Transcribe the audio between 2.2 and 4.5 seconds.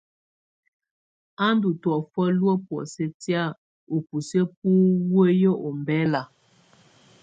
luǝ́ bɔ̀ósɛ tɛ̀á ú busiǝ́